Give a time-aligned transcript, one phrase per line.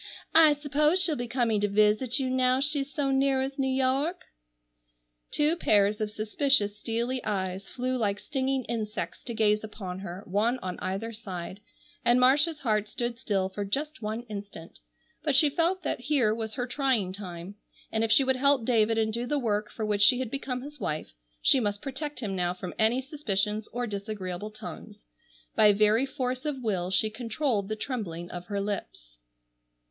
[0.33, 4.23] I suppose she'll be coming to visit you now she's so near as New York."
[5.29, 10.57] Two pairs of suspicious steely eyes flew like stinging insects to gaze upon her, one
[10.63, 11.59] on either side,
[12.03, 14.79] and Marcia's heart stood still for just one instant,
[15.21, 17.53] but she felt that here was her trying time,
[17.91, 20.63] and if she would help David and do the work for which she had become
[20.63, 21.13] his wife,
[21.43, 25.05] she must protect him now from any suspicions or disagreeable tongues.
[25.55, 29.19] By very force of will she controlled the trembling of her lips.